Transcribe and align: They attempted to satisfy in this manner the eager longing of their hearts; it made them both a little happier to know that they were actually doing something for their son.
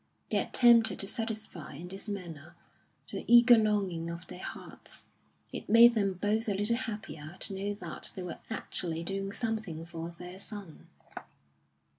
They 0.31 0.37
attempted 0.39 0.97
to 1.01 1.07
satisfy 1.07 1.73
in 1.75 1.89
this 1.89 2.09
manner 2.09 2.55
the 3.11 3.23
eager 3.31 3.55
longing 3.55 4.09
of 4.09 4.25
their 4.25 4.41
hearts; 4.41 5.05
it 5.53 5.69
made 5.69 5.93
them 5.93 6.13
both 6.15 6.49
a 6.49 6.55
little 6.55 6.75
happier 6.75 7.37
to 7.41 7.53
know 7.53 7.73
that 7.75 8.11
they 8.15 8.23
were 8.23 8.39
actually 8.49 9.03
doing 9.03 9.31
something 9.31 9.85
for 9.85 10.09
their 10.09 10.39
son. 10.39 10.87